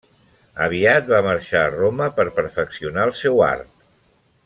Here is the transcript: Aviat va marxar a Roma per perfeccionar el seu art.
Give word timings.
Aviat 0.67 1.11
va 1.11 1.19
marxar 1.27 1.61
a 1.65 1.69
Roma 1.75 2.07
per 2.17 2.25
perfeccionar 2.41 3.05
el 3.11 3.15
seu 3.23 3.45
art. 3.53 3.71